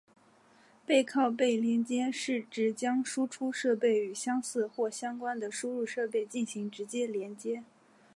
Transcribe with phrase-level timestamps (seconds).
[0.83, 7.63] 背靠背连接是指将输出设备与相似或相关的输入设备进行直接连接。